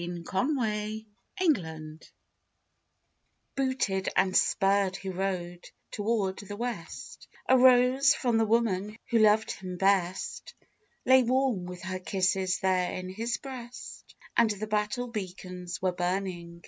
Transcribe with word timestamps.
THE 0.01 0.07
BALLAD 0.07 1.05
OF 1.39 1.53
THE 1.53 1.61
ROSE 1.61 2.11
Booted 3.55 4.09
and 4.15 4.35
spurred 4.35 4.95
he 4.95 5.09
rode 5.09 5.69
toward 5.91 6.39
the 6.39 6.55
west, 6.55 7.27
A 7.47 7.55
rose, 7.55 8.15
from 8.15 8.39
the 8.39 8.47
woman 8.47 8.97
who 9.11 9.19
loved 9.19 9.51
him 9.51 9.77
best, 9.77 10.55
Lay 11.05 11.21
warm 11.21 11.65
with 11.67 11.83
her 11.83 11.99
kisses 11.99 12.61
there 12.61 12.91
in 12.93 13.09
his 13.09 13.37
breast, 13.37 14.15
And 14.35 14.49
the 14.49 14.65
battle 14.65 15.05
beacons 15.07 15.79
were 15.83 15.91
burning. 15.91 16.59